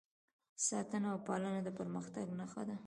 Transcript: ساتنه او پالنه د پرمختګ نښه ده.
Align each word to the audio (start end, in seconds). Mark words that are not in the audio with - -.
ساتنه 0.67 1.07
او 1.13 1.19
پالنه 1.27 1.59
د 1.63 1.69
پرمختګ 1.79 2.27
نښه 2.39 2.63
ده. 2.67 2.75